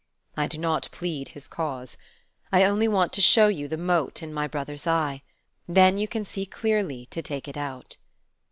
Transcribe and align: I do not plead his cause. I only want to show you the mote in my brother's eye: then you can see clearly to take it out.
I 0.35 0.47
do 0.47 0.57
not 0.57 0.89
plead 0.91 1.27
his 1.29 1.47
cause. 1.47 1.95
I 2.51 2.63
only 2.63 2.87
want 2.87 3.13
to 3.13 3.21
show 3.21 3.49
you 3.49 3.67
the 3.67 3.77
mote 3.77 4.23
in 4.23 4.33
my 4.33 4.47
brother's 4.47 4.87
eye: 4.87 5.21
then 5.67 5.99
you 5.99 6.07
can 6.07 6.25
see 6.25 6.47
clearly 6.47 7.05
to 7.11 7.21
take 7.21 7.47
it 7.47 7.55
out. 7.55 7.97